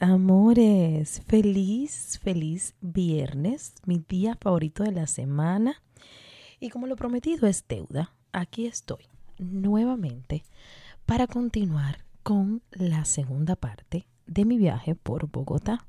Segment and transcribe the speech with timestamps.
[0.00, 5.80] amores, feliz, feliz viernes, mi día favorito de la semana.
[6.60, 9.06] Y como lo prometido es deuda, aquí estoy
[9.38, 10.42] nuevamente
[11.06, 15.86] para continuar con la segunda parte de mi viaje por Bogotá.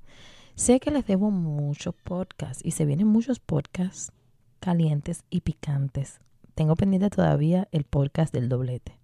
[0.56, 4.12] Sé que les debo muchos podcasts y se vienen muchos podcasts
[4.60, 6.20] calientes y picantes.
[6.56, 9.00] Tengo pendiente todavía el podcast del doblete.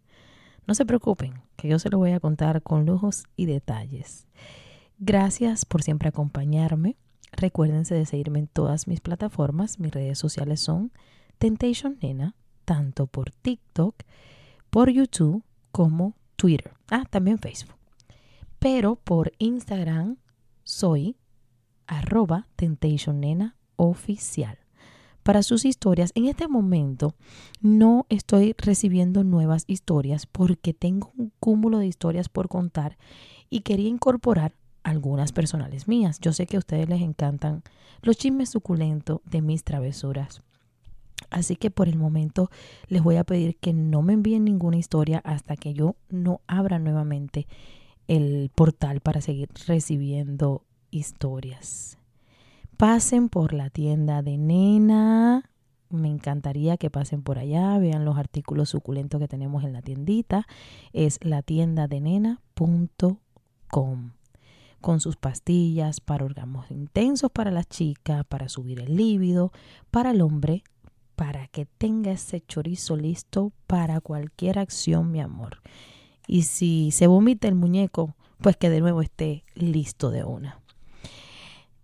[0.68, 4.28] No se preocupen, que yo se lo voy a contar con lujos y detalles.
[4.98, 6.96] Gracias por siempre acompañarme.
[7.34, 9.80] Recuérdense de seguirme en todas mis plataformas.
[9.80, 10.92] Mis redes sociales son
[11.38, 13.96] Temptation Nena, tanto por TikTok,
[14.70, 16.72] por YouTube como Twitter.
[16.90, 17.76] Ah, también Facebook.
[18.60, 20.18] Pero por Instagram
[20.64, 21.18] soy
[21.88, 24.58] arroba Temptation Nena oficial
[25.24, 26.12] para sus historias.
[26.16, 27.16] En este momento
[27.60, 32.98] no estoy recibiendo nuevas historias porque tengo un cúmulo de historias por contar
[33.50, 34.54] y quería incorporar
[34.86, 36.20] algunas personales mías.
[36.22, 37.64] Yo sé que a ustedes les encantan
[38.02, 40.42] los chismes suculentos de mis travesuras.
[41.30, 42.50] Así que por el momento
[42.88, 46.80] les voy a pedir que no me envíen ninguna historia hasta que yo no abra
[46.80, 47.48] nuevamente
[48.08, 51.98] el portal para seguir recibiendo historias
[52.76, 55.50] pasen por la tienda de Nena.
[55.90, 60.48] Me encantaría que pasen por allá, vean los artículos suculentos que tenemos en la tiendita.
[60.94, 63.20] Es la tienda de nena.com
[64.86, 69.52] con sus pastillas para orgasmos intensos para las chicas, para subir el líbido,
[69.90, 70.64] para el hombre,
[71.16, 75.64] para que tenga ese chorizo listo para cualquier acción, mi amor.
[76.28, 80.62] Y si se vomita el muñeco, pues que de nuevo esté listo de una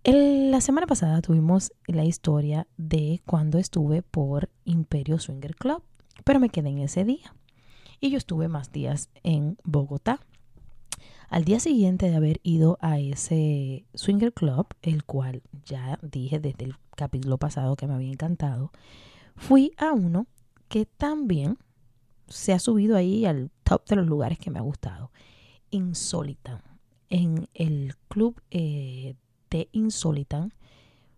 [0.04, 5.82] la semana pasada tuvimos la historia de cuando estuve por Imperio Swinger Club,
[6.24, 7.34] pero me quedé en ese día.
[8.00, 10.20] Y yo estuve más días en Bogotá.
[11.32, 16.66] Al día siguiente de haber ido a ese Swinger Club, el cual ya dije desde
[16.66, 18.70] el capítulo pasado que me había encantado,
[19.34, 20.26] fui a uno
[20.68, 21.56] que también
[22.28, 25.10] se ha subido ahí al top de los lugares que me ha gustado.
[25.70, 26.62] Insólita.
[27.08, 29.14] En el club eh,
[29.48, 30.52] de Insólitan,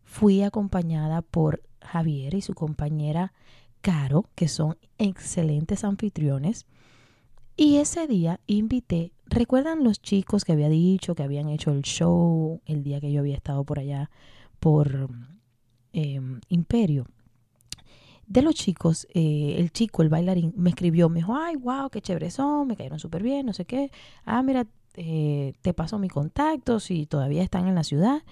[0.05, 3.33] fui acompañada por Javier y su compañera
[3.81, 6.67] Caro, que son excelentes anfitriones.
[7.57, 12.61] Y ese día invité, ¿recuerdan los chicos que había dicho que habían hecho el show
[12.67, 14.11] el día que yo había estado por allá
[14.61, 15.09] por
[15.93, 17.07] em, Imperio?
[18.27, 22.01] De los chicos, eh, el chico, el bailarín, me escribió, me dijo, ay, wow, qué
[22.01, 23.91] chévere son, me cayeron súper bien, no sé qué.
[24.25, 28.23] Ah, mira, eh, te paso mi contacto si todavía están en la ciudad.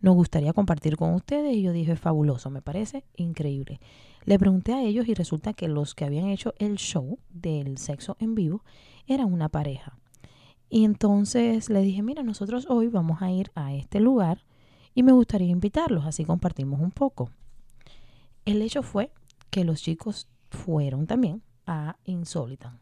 [0.00, 1.54] Nos gustaría compartir con ustedes.
[1.54, 3.80] Y yo dije, fabuloso, me parece increíble.
[4.24, 8.16] Le pregunté a ellos y resulta que los que habían hecho el show del sexo
[8.20, 8.64] en vivo
[9.06, 9.98] eran una pareja.
[10.74, 14.42] Y entonces le dije, mira, nosotros hoy vamos a ir a este lugar
[14.94, 17.28] y me gustaría invitarlos, así compartimos un poco.
[18.46, 19.12] El hecho fue
[19.50, 22.78] que los chicos fueron también a Insólita.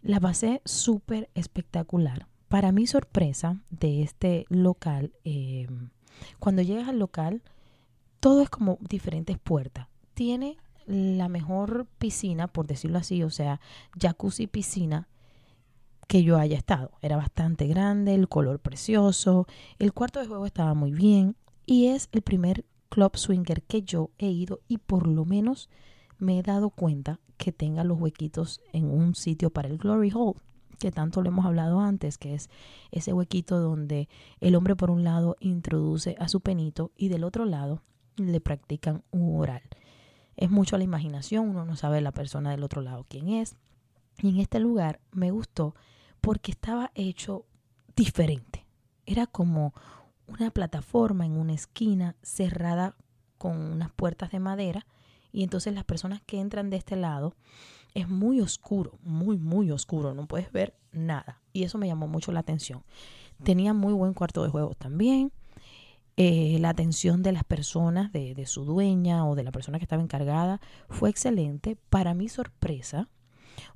[0.00, 2.26] La pasé súper espectacular.
[2.48, 5.68] Para mi sorpresa de este local, eh,
[6.38, 7.42] cuando llegas al local,
[8.20, 9.86] todo es como diferentes puertas.
[10.14, 13.60] Tiene la mejor piscina, por decirlo así, o sea,
[14.00, 15.08] jacuzzi piscina
[16.10, 16.90] que yo haya estado.
[17.02, 19.46] Era bastante grande, el color precioso,
[19.78, 21.36] el cuarto de juego estaba muy bien
[21.66, 25.70] y es el primer club swinger que yo he ido y por lo menos
[26.18, 30.40] me he dado cuenta que tenga los huequitos en un sitio para el glory hole,
[30.80, 32.50] que tanto lo hemos hablado antes, que es
[32.90, 34.08] ese huequito donde
[34.40, 37.84] el hombre por un lado introduce a su penito y del otro lado
[38.16, 39.62] le practican un oral.
[40.36, 43.54] Es mucho la imaginación, uno no sabe la persona del otro lado quién es.
[44.20, 45.76] Y en este lugar me gustó
[46.20, 47.46] porque estaba hecho
[47.96, 48.66] diferente.
[49.06, 49.74] Era como
[50.26, 52.96] una plataforma en una esquina cerrada
[53.38, 54.86] con unas puertas de madera
[55.32, 57.34] y entonces las personas que entran de este lado
[57.94, 61.40] es muy oscuro, muy, muy oscuro, no puedes ver nada.
[61.52, 62.84] Y eso me llamó mucho la atención.
[63.42, 65.32] Tenía muy buen cuarto de juegos también.
[66.16, 69.84] Eh, la atención de las personas, de, de, su dueña o de la persona que
[69.84, 71.76] estaba encargada, fue excelente.
[71.88, 73.08] Para mi sorpresa,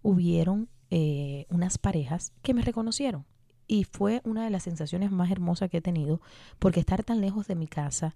[0.03, 3.25] hubieron eh, unas parejas que me reconocieron.
[3.67, 6.21] Y fue una de las sensaciones más hermosas que he tenido,
[6.61, 8.15] porque estar tan lejos de mi casa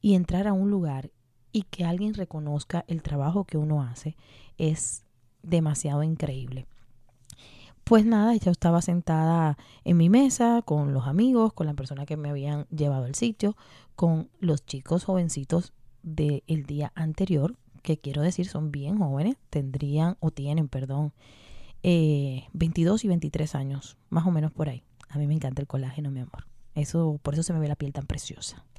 [0.00, 1.12] y entrar a un lugar
[1.52, 4.16] y que alguien reconozca el trabajo que uno hace
[4.58, 5.04] es
[5.44, 6.66] demasiado increíble.
[7.84, 12.16] Pues nada, yo estaba sentada en mi mesa con los amigos, con la persona que
[12.16, 13.56] me habían llevado al sitio,
[13.94, 20.32] con los chicos jovencitos del día anterior, que quiero decir son bien jóvenes, tendrían o
[20.32, 21.12] tienen, perdón,
[22.52, 24.82] 22 eh, y 23 años, más o menos por ahí.
[25.08, 26.46] A mí me encanta el colágeno, mi amor.
[26.74, 28.64] Eso, por eso se me ve la piel tan preciosa.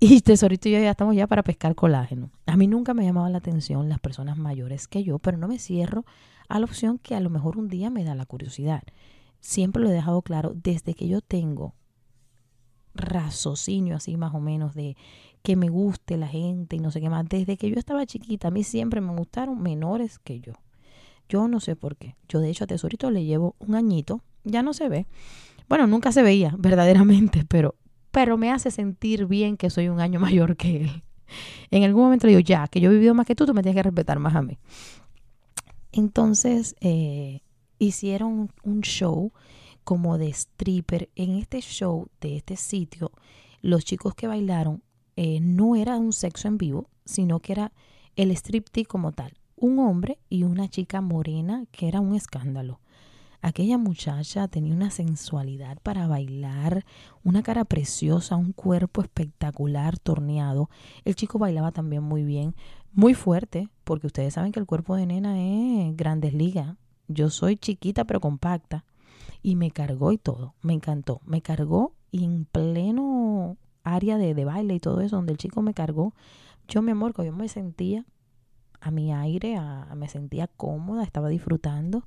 [0.00, 2.30] Y Tesorito y yo ya estamos ya para pescar colágeno.
[2.46, 5.58] A mí nunca me llamaba la atención las personas mayores que yo, pero no me
[5.58, 6.04] cierro
[6.48, 8.82] a la opción que a lo mejor un día me da la curiosidad.
[9.40, 11.74] Siempre lo he dejado claro desde que yo tengo
[12.94, 14.96] raciocinio así más o menos de
[15.42, 17.26] que me guste la gente y no sé qué más.
[17.28, 20.54] Desde que yo estaba chiquita, a mí siempre me gustaron menores que yo.
[21.28, 22.16] Yo no sé por qué.
[22.28, 25.06] Yo de hecho a Tesorito le llevo un añito, ya no se ve.
[25.68, 27.74] Bueno, nunca se veía verdaderamente, pero,
[28.10, 31.02] pero me hace sentir bien que soy un año mayor que él.
[31.70, 33.62] En algún momento le digo, ya, que yo he vivido más que tú, tú me
[33.62, 34.58] tienes que respetar más a mí.
[35.92, 37.40] Entonces eh,
[37.78, 39.32] hicieron un show
[39.84, 41.10] como de stripper.
[41.14, 43.12] En este show de este sitio,
[43.62, 44.82] los chicos que bailaron
[45.16, 47.72] eh, no era un sexo en vivo, sino que era
[48.16, 49.34] el striptease como tal.
[49.56, 52.80] Un hombre y una chica morena que era un escándalo.
[53.40, 56.86] Aquella muchacha tenía una sensualidad para bailar,
[57.24, 60.70] una cara preciosa, un cuerpo espectacular, torneado.
[61.04, 62.54] El chico bailaba también muy bien,
[62.92, 66.76] muy fuerte, porque ustedes saben que el cuerpo de nena es grandes ligas.
[67.06, 68.86] Yo soy chiquita pero compacta.
[69.42, 70.54] Y me cargó y todo.
[70.62, 71.20] Me encantó.
[71.26, 75.74] Me cargó en pleno área de, de baile y todo eso, donde el chico me
[75.74, 76.14] cargó.
[76.66, 78.06] Yo, mi amor, yo me sentía
[78.84, 79.58] a mi aire,
[79.94, 82.06] me sentía cómoda, estaba disfrutando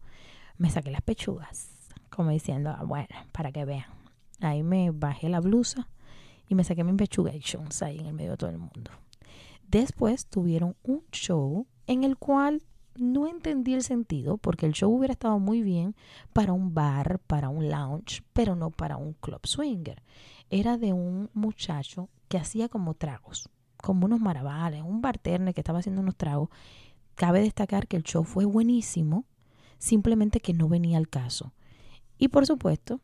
[0.57, 1.71] me saqué las pechugas,
[2.09, 3.85] como diciendo, ah, bueno, para que vean.
[4.41, 5.88] Ahí me bajé la blusa
[6.47, 8.91] y me saqué mis pechugations ahí en el medio de todo el mundo.
[9.68, 12.63] Después tuvieron un show en el cual
[12.95, 15.95] no entendí el sentido porque el show hubiera estado muy bien
[16.33, 20.01] para un bar, para un lounge, pero no para un club swinger.
[20.50, 23.50] Era de un muchacho que hacía como tragos,
[23.87, 26.49] como unos maravales, un bartender que estaba haciendo unos tragos.
[27.15, 29.23] Cabe destacar que el show fue buenísimo,
[29.77, 31.53] simplemente que no venía al caso.
[32.17, 32.99] Y por supuesto,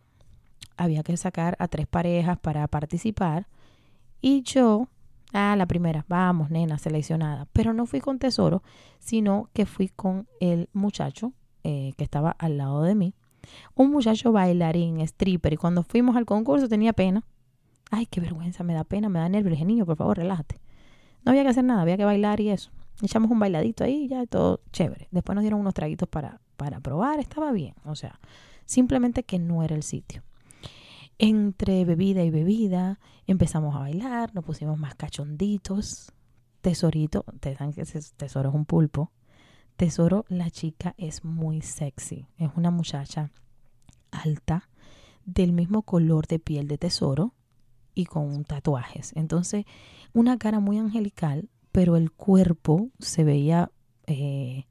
[0.75, 3.47] había que sacar a tres parejas para participar.
[4.19, 4.89] Y yo,
[5.31, 7.47] ah, la primera, vamos, nena, seleccionada.
[7.53, 8.61] Pero no fui con Tesoro,
[8.99, 11.31] sino que fui con el muchacho
[11.63, 13.13] eh, que estaba al lado de mí.
[13.73, 15.53] Un muchacho bailarín, stripper.
[15.53, 17.23] Y cuando fuimos al concurso tenía pena.
[17.89, 19.65] Ay, qué vergüenza, me da pena, me da nervios.
[19.65, 20.62] Niño, por favor, relájate.
[21.25, 22.71] No había que hacer nada, había que bailar y eso.
[23.01, 25.07] Echamos un bailadito ahí, ya todo chévere.
[25.11, 27.75] Después nos dieron unos traguitos para, para probar, estaba bien.
[27.85, 28.19] O sea,
[28.65, 30.23] simplemente que no era el sitio.
[31.17, 36.11] Entre bebida y bebida empezamos a bailar, nos pusimos más cachonditos.
[36.61, 37.83] Tesorito, te saben que
[38.17, 39.11] Tesoro es un pulpo.
[39.75, 42.27] Tesoro, la chica es muy sexy.
[42.37, 43.31] Es una muchacha
[44.11, 44.69] alta,
[45.25, 47.33] del mismo color de piel de Tesoro
[47.93, 49.11] y con tatuajes.
[49.15, 49.65] Entonces,
[50.13, 53.71] una cara muy angelical, pero el cuerpo se veía
[54.07, 54.65] eh,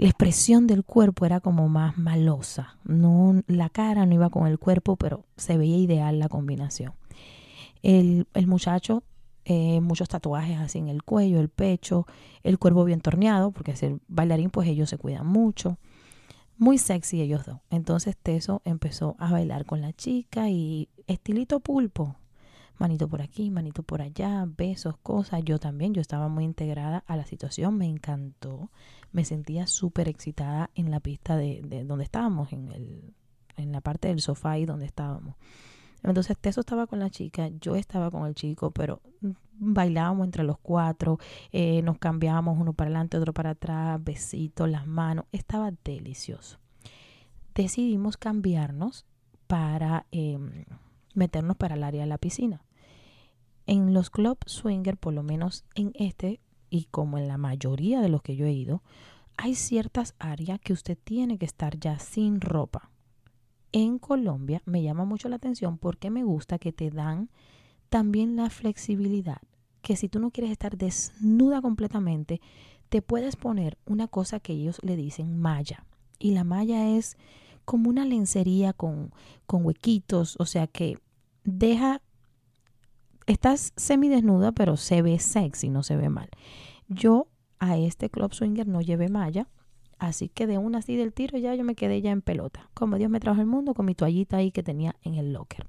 [0.00, 2.78] la expresión del cuerpo era como más malosa.
[2.84, 6.94] No, la cara no iba con el cuerpo, pero se veía ideal la combinación.
[7.82, 9.02] El, el muchacho,
[9.44, 12.06] eh, muchos tatuajes así en el cuello, el pecho,
[12.42, 15.76] el cuerpo bien torneado, porque ser bailarín, pues ellos se cuidan mucho.
[16.56, 17.58] Muy sexy ellos dos.
[17.68, 22.16] Entonces Teso empezó a bailar con la chica y estilito pulpo,
[22.80, 25.42] manito por aquí, manito por allá, besos, cosas.
[25.44, 28.70] Yo también, yo estaba muy integrada a la situación, me encantó,
[29.12, 33.14] me sentía súper excitada en la pista de, de, donde estábamos, en, el,
[33.56, 35.36] en la parte del sofá y donde estábamos.
[36.02, 39.02] Entonces Teso estaba con la chica, yo estaba con el chico, pero
[39.52, 41.18] bailábamos entre los cuatro,
[41.52, 46.58] eh, nos cambiábamos uno para adelante, otro para atrás, besitos, las manos, estaba delicioso.
[47.54, 49.04] Decidimos cambiarnos
[49.46, 50.64] para em,
[51.14, 52.62] meternos para el área de la piscina.
[53.70, 58.08] En los club swinger, por lo menos en este y como en la mayoría de
[58.08, 58.82] los que yo he ido,
[59.36, 62.90] hay ciertas áreas que usted tiene que estar ya sin ropa.
[63.70, 67.30] En Colombia me llama mucho la atención porque me gusta que te dan
[67.90, 69.38] también la flexibilidad,
[69.82, 72.40] que si tú no quieres estar desnuda completamente,
[72.88, 75.86] te puedes poner una cosa que ellos le dicen malla.
[76.18, 77.16] Y la malla es
[77.64, 79.12] como una lencería con,
[79.46, 80.98] con huequitos, o sea que
[81.44, 82.02] deja
[83.30, 86.28] estás semidesnuda, pero se ve sexy, no se ve mal.
[86.88, 89.48] Yo a este club swinger no llevé malla.
[89.98, 92.70] Así que de una así del tiro ya yo me quedé ya en pelota.
[92.72, 95.68] Como Dios me trajo al mundo con mi toallita ahí que tenía en el locker.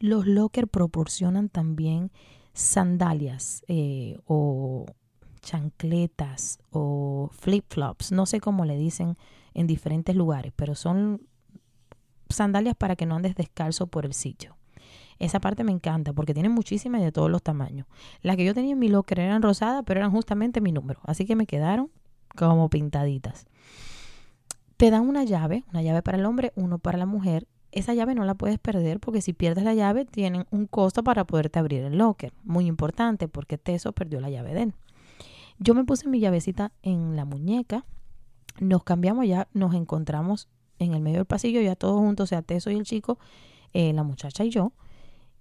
[0.00, 2.10] Los locker proporcionan también
[2.52, 4.86] sandalias eh, o
[5.40, 9.16] chancletas o flip-flops, no sé cómo le dicen
[9.54, 11.22] en diferentes lugares, pero son
[12.28, 14.56] sandalias para que no andes descalzo por el sitio.
[15.20, 17.86] Esa parte me encanta porque tienen muchísimas de todos los tamaños.
[18.22, 21.26] Las que yo tenía en mi locker eran rosadas, pero eran justamente mi número, así
[21.26, 21.90] que me quedaron
[22.34, 23.46] como pintaditas.
[24.78, 27.46] Te dan una llave, una llave para el hombre, uno para la mujer.
[27.70, 31.24] Esa llave no la puedes perder porque si pierdes la llave tienen un costo para
[31.24, 32.32] poderte abrir el locker.
[32.42, 34.74] Muy importante porque Teso perdió la llave de él.
[35.58, 37.84] Yo me puse mi llavecita en la muñeca,
[38.58, 40.48] nos cambiamos ya, nos encontramos
[40.78, 43.18] en el medio del pasillo, ya todos juntos, o sea, Teso y el chico,
[43.74, 44.72] eh, la muchacha y yo,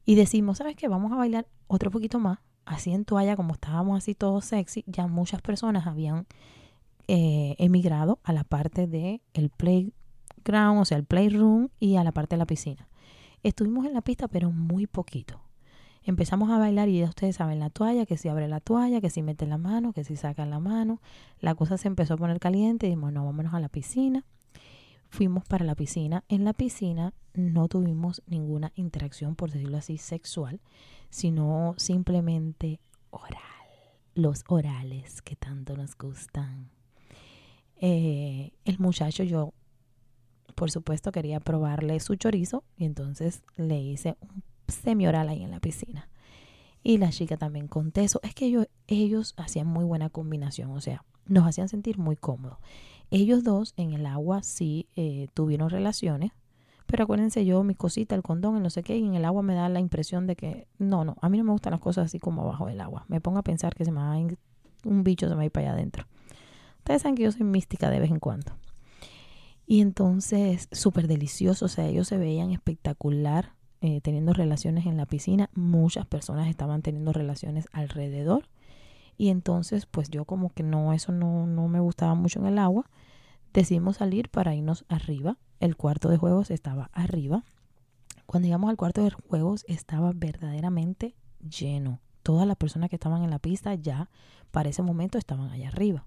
[0.09, 0.87] y decimos, ¿sabes qué?
[0.87, 5.05] Vamos a bailar otro poquito más, así en toalla, como estábamos así todos sexy, ya
[5.05, 6.25] muchas personas habían
[7.07, 12.11] eh, emigrado a la parte del el playground, o sea, el playroom y a la
[12.11, 12.87] parte de la piscina.
[13.43, 15.43] Estuvimos en la pista, pero muy poquito.
[16.01, 19.11] Empezamos a bailar y ya ustedes saben la toalla, que si abre la toalla, que
[19.11, 21.03] si mete la mano, que si saca la mano.
[21.39, 24.25] La cosa se empezó a poner caliente y dijimos, no, vámonos a la piscina.
[25.09, 26.23] Fuimos para la piscina.
[26.29, 30.61] En la piscina no tuvimos ninguna interacción, por decirlo así, sexual,
[31.09, 33.41] sino simplemente oral.
[34.13, 36.69] Los orales que tanto nos gustan.
[37.81, 39.53] Eh, el muchacho, yo,
[40.55, 45.59] por supuesto, quería probarle su chorizo y entonces le hice un semi-oral ahí en la
[45.59, 46.09] piscina.
[46.83, 48.19] Y la chica también con teso.
[48.23, 52.59] Es que ellos, ellos hacían muy buena combinación, o sea, nos hacían sentir muy cómodos.
[53.11, 56.31] Ellos dos en el agua sí eh, tuvieron relaciones,
[56.85, 59.41] pero acuérdense yo, mi cosita, el condón, el no sé qué, y en el agua
[59.41, 62.05] me da la impresión de que no, no, a mí no me gustan las cosas
[62.05, 63.05] así como abajo del agua.
[63.07, 64.17] Me pongo a pensar que se me va a
[64.85, 66.05] un bicho se me va a ir para allá adentro.
[66.77, 68.53] Ustedes saben que yo soy mística de vez en cuando.
[69.67, 75.05] Y entonces, súper delicioso, o sea, ellos se veían espectacular eh, teniendo relaciones en la
[75.05, 78.49] piscina, muchas personas estaban teniendo relaciones alrededor
[79.17, 82.57] y entonces pues yo como que no, eso no, no me gustaba mucho en el
[82.57, 82.89] agua,
[83.53, 87.43] decidimos salir para irnos arriba, el cuarto de juegos estaba arriba,
[88.25, 93.29] cuando llegamos al cuarto de juegos estaba verdaderamente lleno, todas las personas que estaban en
[93.31, 94.09] la pista ya
[94.51, 96.05] para ese momento estaban allá arriba.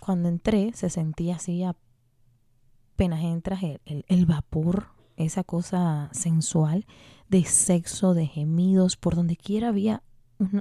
[0.00, 6.86] Cuando entré se sentía así apenas entras el, el vapor esa cosa sensual
[7.28, 10.02] de sexo, de gemidos, por donde quiera había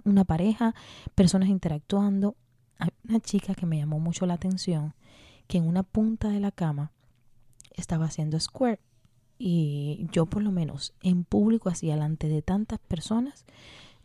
[0.06, 0.76] una, pareja,
[1.16, 2.36] personas interactuando.
[3.08, 4.94] Una chica que me llamó mucho la atención,
[5.48, 6.92] que en una punta de la cama
[7.76, 8.80] estaba haciendo square.
[9.38, 13.46] Y yo por lo menos en público, así delante de tantas personas,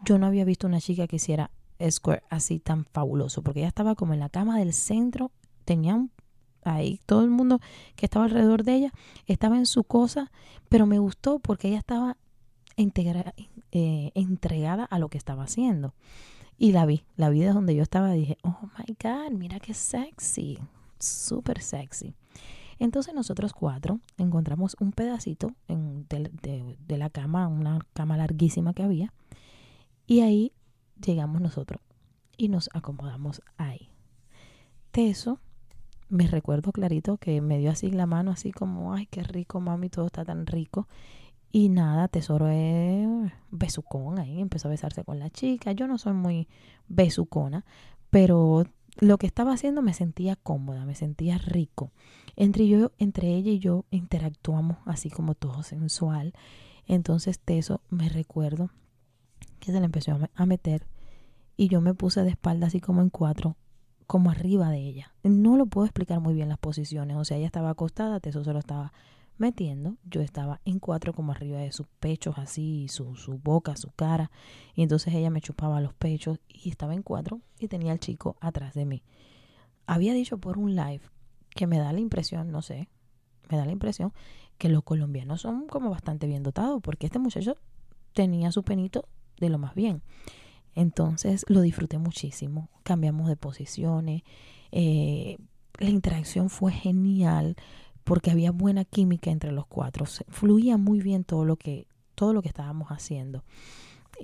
[0.04, 1.50] yo no había visto una chica que hiciera
[1.90, 5.30] square así tan fabuloso, porque ella estaba como en la cama del centro,
[5.64, 6.10] tenía un
[6.66, 7.60] ahí todo el mundo
[7.94, 8.92] que estaba alrededor de ella
[9.26, 10.32] estaba en su cosa,
[10.68, 12.16] pero me gustó porque ella estaba
[12.76, 15.94] eh, entregada a lo que estaba haciendo.
[16.58, 19.74] Y la vi, la vi de donde yo estaba, dije, oh my God, mira qué
[19.74, 20.58] sexy,
[20.98, 22.14] súper sexy.
[22.78, 29.12] Entonces nosotros cuatro encontramos un pedacito de, la cama, una cama larguísima que había,
[30.06, 30.52] y ahí
[31.00, 31.80] llegamos nosotros
[32.36, 33.88] y nos acomodamos ahí.
[34.90, 35.40] Teso
[36.08, 39.88] me recuerdo clarito que me dio así la mano, así como, ay, qué rico, mami,
[39.88, 40.86] todo está tan rico.
[41.52, 45.72] Y nada, Tesoro es besucón ahí, empezó a besarse con la chica.
[45.72, 46.48] Yo no soy muy
[46.88, 47.64] besucona,
[48.10, 48.64] pero
[48.98, 51.92] lo que estaba haciendo me sentía cómoda, me sentía rico.
[52.34, 56.34] Entre, yo, entre ella y yo interactuamos así como todo sensual.
[56.86, 58.70] Entonces Teso me recuerdo
[59.60, 60.86] que se le empezó a meter
[61.56, 63.56] y yo me puse de espalda así como en cuatro
[64.06, 65.14] como arriba de ella.
[65.24, 67.16] No lo puedo explicar muy bien las posiciones.
[67.16, 68.92] O sea, ella estaba acostada, Teso se lo estaba
[69.38, 69.96] metiendo.
[70.04, 74.30] Yo estaba en cuatro como arriba de sus pechos, así, su, su boca, su cara.
[74.74, 78.36] Y entonces ella me chupaba los pechos y estaba en cuatro y tenía al chico
[78.40, 79.02] atrás de mí.
[79.86, 81.02] Había dicho por un live
[81.50, 82.88] que me da la impresión, no sé,
[83.48, 84.12] me da la impresión
[84.58, 87.56] que los colombianos son como bastante bien dotados porque este muchacho
[88.12, 90.02] tenía su penito de lo más bien.
[90.74, 92.68] Entonces lo disfruté muchísimo.
[92.82, 94.22] Cambiamos de posiciones.
[94.72, 95.38] Eh,
[95.78, 97.56] la interacción fue genial
[98.06, 100.06] porque había buena química entre los cuatro.
[100.28, 103.42] Fluía muy bien todo lo que, todo lo que estábamos haciendo.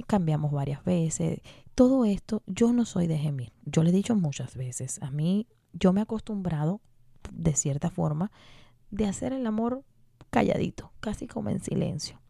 [0.06, 1.40] cambiamos varias veces.
[1.74, 3.52] Todo esto, yo no soy de gemir.
[3.64, 5.02] Yo le he dicho muchas veces.
[5.02, 6.80] A mí, yo me he acostumbrado,
[7.32, 8.30] de cierta forma,
[8.92, 9.82] de hacer el amor
[10.30, 12.20] calladito, casi como en silencio.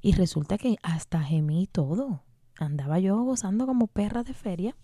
[0.00, 2.22] Y resulta que hasta gemí todo
[2.60, 4.76] andaba yo gozando como perra de feria,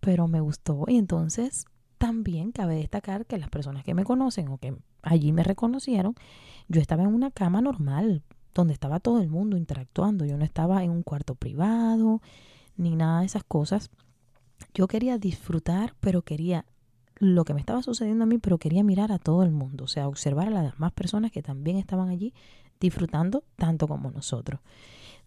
[0.00, 1.66] pero me gustó y entonces
[1.98, 4.76] también cabe destacar que las personas que me conocen o que
[5.06, 6.14] allí me reconocieron,
[6.68, 8.22] yo estaba en una cama normal,
[8.52, 10.24] donde estaba todo el mundo interactuando.
[10.24, 12.20] Yo no estaba en un cuarto privado,
[12.76, 13.90] ni nada de esas cosas.
[14.74, 16.64] Yo quería disfrutar, pero quería
[17.18, 19.88] lo que me estaba sucediendo a mí, pero quería mirar a todo el mundo, o
[19.88, 22.34] sea, observar a las demás personas que también estaban allí
[22.78, 24.60] disfrutando tanto como nosotros.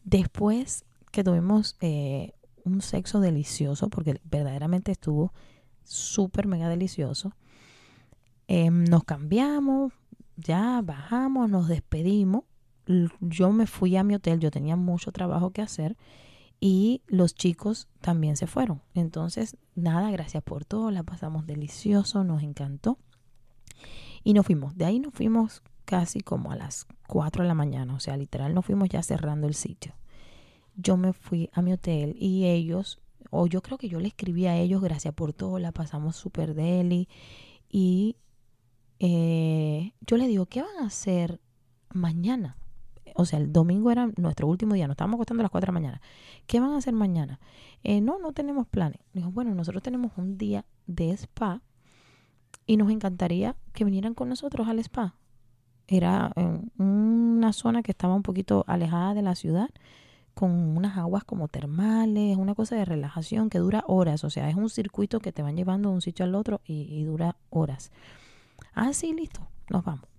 [0.03, 2.33] Después que tuvimos eh,
[2.63, 5.33] un sexo delicioso, porque verdaderamente estuvo
[5.83, 7.33] súper mega delicioso,
[8.50, 9.94] em, nos cambiamos,
[10.36, 12.44] ya bajamos, nos despedimos.
[13.20, 15.96] Yo me fui a mi hotel, yo tenía mucho trabajo que hacer
[16.60, 18.82] y los chicos también se fueron.
[18.96, 22.98] Entonces, nada, gracias por todo, la pasamos delicioso, nos encantó.
[24.24, 24.75] Y nos fuimos.
[24.75, 28.53] De ahí nos fuimos casi como a las 4 de la mañana, o sea, literal
[28.53, 29.94] nos fuimos ya cerrando el sitio.
[30.75, 34.48] Yo me fui a mi hotel y ellos, o yo creo que yo le escribí
[34.48, 37.08] a ellos, gracias por todo, la pasamos súper deli.
[37.70, 38.18] Y
[39.00, 41.39] eh, yo le digo, ¿qué van a hacer
[41.94, 42.60] mañana?
[43.20, 45.74] o sea, el domingo era nuestro último día, nos estábamos acostando a las 4 de
[45.74, 46.01] la mañana.
[46.48, 47.39] ¿Qué van a hacer mañana?
[47.84, 49.01] Eh, no, no tenemos planes.
[49.13, 51.62] Dijo, bueno, nosotros tenemos un día de spa
[52.65, 55.15] y nos encantaría que vinieran con nosotros al spa.
[55.88, 56.32] Era
[56.77, 59.70] una zona que estaba un poquito alejada de la ciudad,
[60.34, 64.56] con unas aguas como termales, una cosa de relajación que dura horas, o sea, es
[64.56, 67.91] un circuito que te van llevando de un sitio al otro y dura horas.
[68.81, 70.09] Ah, sí, listo, nos vamos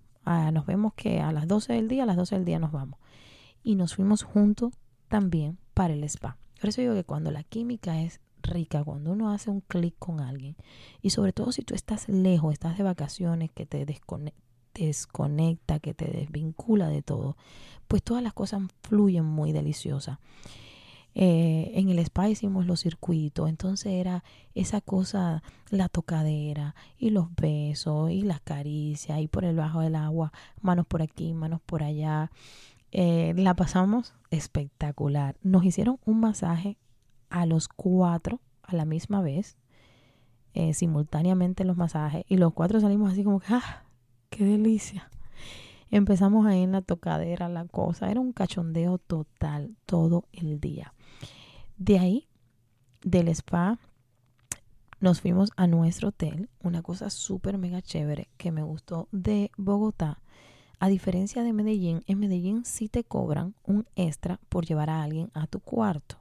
[0.53, 2.99] nos vemos que a las 12 del día, a las 12 del día nos vamos.
[3.63, 4.73] Y nos fuimos juntos
[5.09, 6.39] también para el spa.
[6.61, 10.21] Por eso digo que cuando la química es rica, cuando uno hace un clic con
[10.21, 10.57] alguien,
[11.03, 13.85] y sobre todo si tú estás lejos, estás de vacaciones, que te
[14.75, 17.37] desconecta, que te desvincula de todo,
[17.89, 20.19] pues todas las cosas fluyen muy deliciosas.
[21.15, 24.23] Eh, en el spa hicimos los circuitos, entonces era
[24.55, 29.97] esa cosa, la tocadera y los besos y las caricias y por el bajo del
[29.97, 32.31] agua, manos por aquí, manos por allá.
[32.93, 35.37] Eh, la pasamos espectacular.
[35.43, 36.77] Nos hicieron un masaje
[37.29, 39.57] a los cuatro a la misma vez,
[40.55, 43.85] eh, simultáneamente los masajes, y los cuatro salimos así como que, ¡ah!
[44.31, 45.11] ¡Qué delicia!
[45.91, 50.95] Empezamos ahí en la tocadera, la cosa, era un cachondeo total todo el día.
[51.81, 52.29] De ahí,
[53.01, 53.79] del spa,
[55.01, 60.21] nos fuimos a nuestro hotel, una cosa súper mega chévere que me gustó de Bogotá.
[60.79, 65.31] A diferencia de Medellín, en Medellín sí te cobran un extra por llevar a alguien
[65.33, 66.17] a tu cuarto.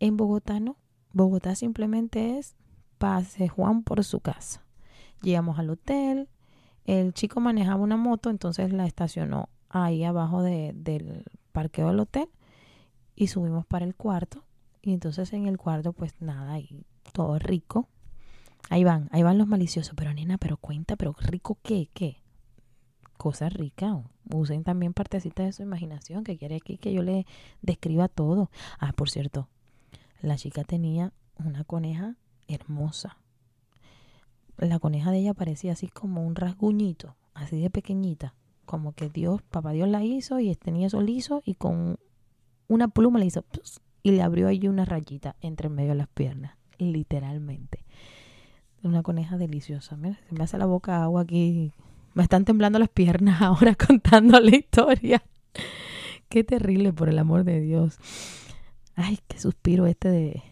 [0.00, 0.78] En Bogotá no.
[1.12, 2.56] Bogotá simplemente es
[2.96, 4.64] pase Juan por su casa.
[5.20, 6.30] Llegamos al hotel,
[6.86, 12.30] el chico manejaba una moto, entonces la estacionó ahí abajo del parqueo del hotel
[13.14, 14.43] y subimos para el cuarto
[14.84, 17.88] y entonces en el cuarto, pues nada, ahí todo rico.
[18.68, 19.94] Ahí van, ahí van los maliciosos.
[19.96, 22.18] Pero nena, pero cuenta, pero rico qué, qué.
[23.16, 24.02] Cosa rica.
[24.30, 27.26] Usen también partecitas de su imaginación, que quiere aquí que yo le
[27.62, 28.50] describa todo.
[28.78, 29.48] Ah, por cierto,
[30.20, 32.16] la chica tenía una coneja
[32.46, 33.18] hermosa.
[34.58, 38.34] La coneja de ella parecía así como un rasguñito, así de pequeñita.
[38.66, 41.98] Como que Dios, papá Dios la hizo y tenía eso liso y con
[42.68, 43.44] una pluma le hizo
[44.04, 47.84] y le abrió ahí una rayita entre medio de las piernas, literalmente.
[48.82, 49.96] Una coneja deliciosa.
[49.96, 51.72] Mira, se me hace la boca agua aquí.
[52.12, 55.24] Me están temblando las piernas ahora contando la historia.
[56.28, 57.98] Qué terrible, por el amor de Dios.
[58.94, 60.42] Ay, qué suspiro este de...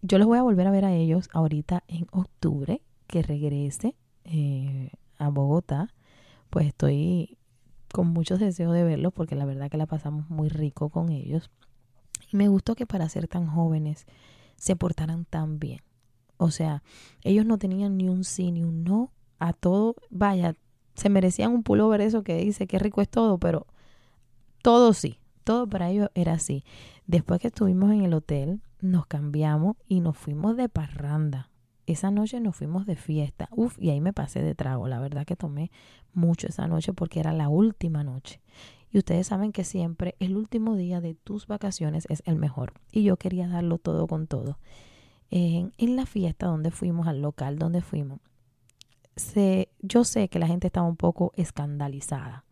[0.00, 4.90] Yo los voy a volver a ver a ellos ahorita en octubre, que regrese eh,
[5.18, 5.88] a Bogotá.
[6.48, 7.38] Pues estoy
[7.92, 11.50] con muchos deseos de verlos porque la verdad que la pasamos muy rico con ellos.
[12.34, 14.06] Me gustó que para ser tan jóvenes
[14.56, 15.82] se portaran tan bien.
[16.36, 16.82] O sea,
[17.22, 19.94] ellos no tenían ni un sí ni un no a todo.
[20.10, 20.56] Vaya,
[20.96, 23.68] se merecían un pullover eso que dice que rico es todo, pero
[24.62, 25.20] todo sí.
[25.44, 26.64] Todo para ellos era así.
[27.06, 31.50] Después que estuvimos en el hotel, nos cambiamos y nos fuimos de parranda.
[31.86, 33.48] Esa noche nos fuimos de fiesta.
[33.52, 34.88] Uf, y ahí me pasé de trago.
[34.88, 35.70] La verdad que tomé
[36.12, 38.40] mucho esa noche porque era la última noche.
[38.94, 42.74] Y ustedes saben que siempre el último día de tus vacaciones es el mejor.
[42.92, 44.60] Y yo quería darlo todo con todo.
[45.30, 48.20] En, la fiesta donde fuimos, al local donde fuimos,
[49.16, 52.44] se, yo sé que la gente estaba un poco escandalizada.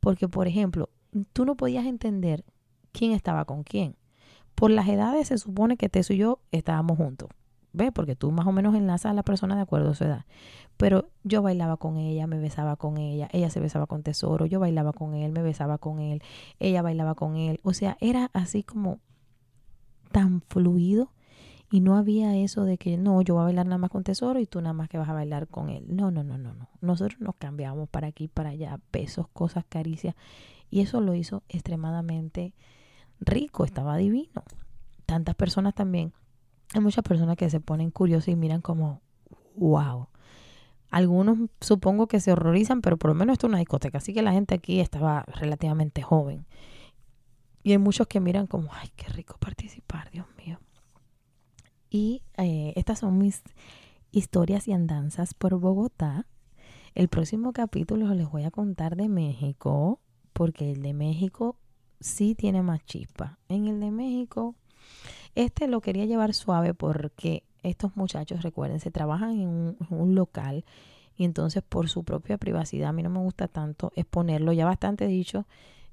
[0.00, 0.90] Porque, por ejemplo,
[1.32, 2.44] tú no podías entender
[2.90, 3.94] quién estaba con quién.
[4.56, 7.28] Por las edades se supone que Teso y yo estábamos juntos.
[7.76, 7.92] ¿Ves?
[7.92, 10.24] Porque tú más o menos enlazas a la persona de acuerdo a su edad.
[10.78, 14.60] Pero yo bailaba con ella, me besaba con ella, ella se besaba con Tesoro, yo
[14.60, 16.22] bailaba con él, me besaba con él,
[16.58, 17.60] ella bailaba con él.
[17.62, 18.98] O sea, era así como
[20.10, 21.12] tan fluido
[21.70, 24.40] Y no había eso de que no, yo voy a bailar nada más con Tesoro
[24.40, 25.84] y tú nada más que vas a bailar con él.
[25.88, 26.68] No, no, no, no, no.
[26.80, 30.14] Nosotros nos cambiamos para aquí, para allá, besos, cosas, caricias.
[30.70, 32.54] Y eso lo hizo extremadamente
[33.20, 34.44] rico, estaba divino.
[35.06, 36.12] Tantas personas también.
[36.74, 39.00] Hay muchas personas que se ponen curiosas y miran como,
[39.56, 40.08] wow.
[40.90, 44.22] Algunos supongo que se horrorizan, pero por lo menos esto es una discoteca, así que
[44.22, 46.46] la gente aquí estaba relativamente joven.
[47.62, 50.60] Y hay muchos que miran como, ay, qué rico participar, Dios mío.
[51.90, 53.42] Y eh, estas son mis
[54.12, 56.26] historias y andanzas por Bogotá.
[56.94, 60.00] El próximo capítulo les voy a contar de México,
[60.32, 61.56] porque el de México
[62.00, 63.38] sí tiene más chispa.
[63.48, 64.54] En el de México,
[65.36, 70.64] este lo quería llevar suave porque estos muchachos, recuerden, se trabajan en un, local
[71.16, 75.06] y entonces por su propia privacidad, a mí no me gusta tanto exponerlo, ya bastante
[75.06, 75.46] dicho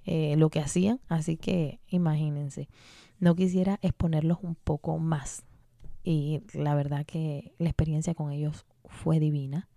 [0.06, 2.68] eh, lo que hacían, así que imagínense,
[3.20, 5.44] no quisiera exponerlos un poco más
[6.04, 9.70] y la verdad que la experiencia con ellos fue divina.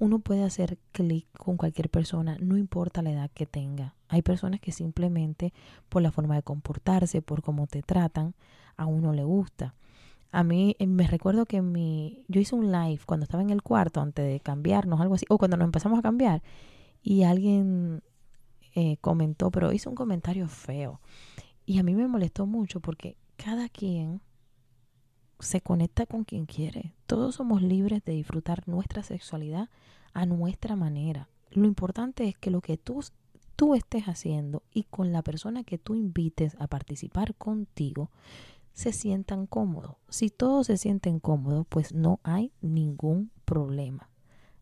[0.00, 3.94] Uno puede hacer clic con cualquier persona, no importa la edad que tenga.
[4.08, 5.52] Hay personas que simplemente
[5.90, 8.34] por la forma de comportarse, por cómo te tratan,
[8.78, 9.74] a uno le gusta.
[10.32, 13.62] A mí eh, me recuerdo que mi, yo hice un live cuando estaba en el
[13.62, 16.42] cuarto antes de cambiarnos, algo así, o cuando nos empezamos a cambiar,
[17.02, 18.02] y alguien
[18.74, 21.02] eh, comentó, pero hizo un comentario feo.
[21.66, 24.22] Y a mí me molestó mucho porque cada quien
[25.40, 26.94] se conecta con quien quiere.
[27.06, 29.68] Todos somos libres de disfrutar nuestra sexualidad
[30.12, 31.28] a nuestra manera.
[31.50, 33.04] Lo importante es que lo que tú,
[33.56, 38.10] tú estés haciendo y con la persona que tú invites a participar contigo
[38.72, 39.96] se sientan cómodos.
[40.08, 44.08] Si todos se sienten cómodos, pues no hay ningún problema.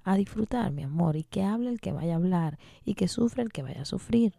[0.03, 3.43] A disfrutar, mi amor, y que hable el que vaya a hablar y que sufra
[3.43, 4.35] el que vaya a sufrir.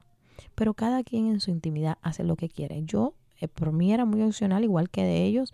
[0.55, 2.83] Pero cada quien en su intimidad hace lo que quiere.
[2.83, 5.53] Yo, eh, por mí era muy opcional, igual que de ellos,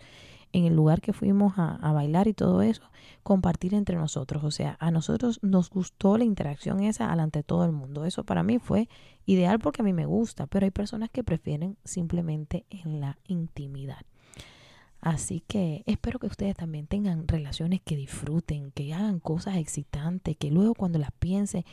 [0.56, 2.82] en el lugar que fuimos a, bailar y todo eso,
[3.22, 4.42] compartir entre nosotros.
[4.42, 8.06] O sea, a nosotros nos gustó la interacción esa alante todo el mundo.
[8.06, 8.88] Eso para mí fue
[9.26, 14.00] ideal porque a mí me gusta, pero hay personas que prefieren simplemente en la intimidad.
[15.02, 20.50] Así que espero que ustedes también tengan relaciones que disfruten, que hagan cosas excitantes, que
[20.50, 21.64] luego cuando las piensen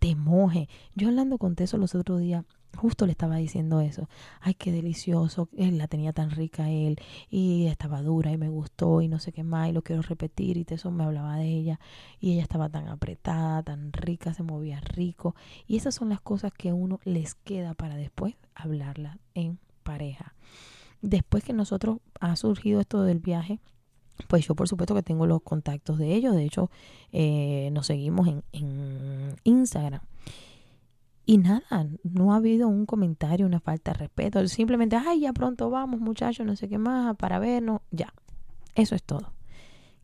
[0.00, 0.68] te moje.
[0.96, 2.44] Yo hablando con Teso los otros días,
[2.76, 4.08] justo le estaba diciendo eso.
[4.40, 5.48] Ay, qué delicioso.
[5.56, 6.98] Él la tenía tan rica él
[7.30, 10.56] y estaba dura y me gustó y no sé qué más y lo quiero repetir
[10.56, 11.80] y eso me hablaba de ella
[12.20, 15.34] y ella estaba tan apretada, tan rica, se movía rico
[15.66, 20.34] y esas son las cosas que uno les queda para después hablarla en pareja.
[21.00, 23.60] Después que nosotros ha surgido esto del viaje,
[24.26, 26.70] pues yo por supuesto que tengo los contactos de ellos, de hecho
[27.12, 30.00] eh, nos seguimos en, en Instagram.
[31.30, 34.48] Y nada, no ha habido un comentario, una falta de respeto.
[34.48, 37.82] Simplemente, ay, ya pronto vamos, muchachos, no sé qué más, para vernos.
[37.90, 38.14] Ya,
[38.74, 39.34] eso es todo.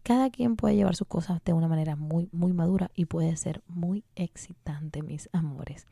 [0.03, 3.63] Cada quien puede llevar sus cosas de una manera muy, muy madura y puede ser
[3.69, 5.87] muy excitante, mis amores.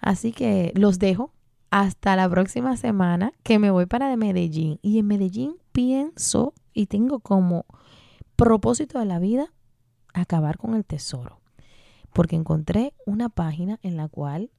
[0.00, 1.30] Así que los dejo
[1.68, 4.78] hasta la próxima semana que me voy para de Medellín.
[4.80, 7.66] Y en Medellín pienso y tengo como
[8.34, 9.52] propósito de la vida
[10.14, 11.38] acabar con el tesoro
[12.12, 14.50] porque encontré una página en la cual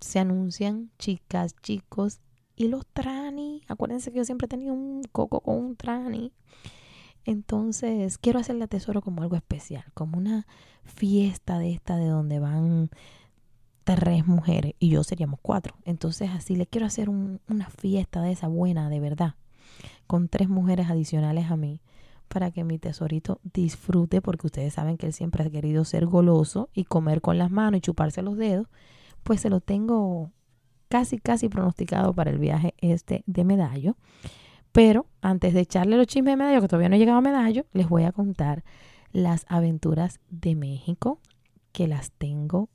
[0.00, 2.20] se anuncian chicas, chicos
[2.56, 3.62] y los trani.
[3.68, 6.32] Acuérdense que yo siempre he tenido un coco con un trani.
[7.24, 10.46] Entonces, quiero hacerle a Tesoro como algo especial, como una
[10.84, 12.90] fiesta de esta de donde van
[13.84, 15.76] tres mujeres y yo seríamos cuatro.
[15.84, 19.34] Entonces, así le quiero hacer una fiesta de esa buena, de verdad,
[20.06, 21.80] con tres mujeres adicionales a mí
[22.32, 26.70] para que mi tesorito disfrute, porque ustedes saben que él siempre ha querido ser goloso
[26.72, 28.68] y comer con las manos y chuparse los dedos,
[29.22, 30.30] pues se lo tengo
[30.88, 33.96] casi, casi pronosticado para el viaje este de Medallo.
[34.72, 37.66] Pero antes de echarle los chismes de Medallo, que todavía no he llegado a Medallo,
[37.74, 38.64] les voy a contar
[39.12, 41.20] las aventuras de México,
[41.72, 42.70] que las tengo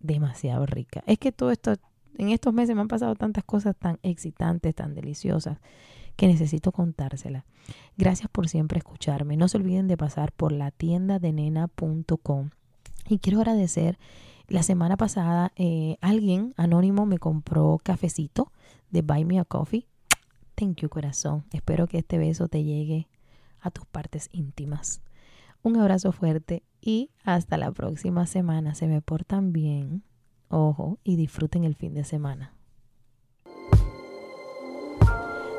[0.00, 1.04] demasiado ricas.
[1.06, 1.74] Es que todo esto,
[2.16, 5.58] en estos meses me han pasado tantas cosas tan excitantes, tan deliciosas
[6.22, 7.44] que necesito contársela.
[7.96, 9.36] Gracias por siempre escucharme.
[9.36, 12.50] No se olviden de pasar por la tienda de nena.com.
[13.08, 13.98] Y quiero agradecer,
[14.46, 18.52] la semana pasada eh, alguien anónimo me compró cafecito
[18.92, 19.88] de Buy Me a Coffee.
[20.54, 21.44] Thank you corazón.
[21.50, 23.08] Espero que este beso te llegue
[23.58, 25.00] a tus partes íntimas.
[25.64, 28.76] Un abrazo fuerte y hasta la próxima semana.
[28.76, 30.04] Se me portan bien.
[30.50, 32.54] Ojo y disfruten el fin de semana.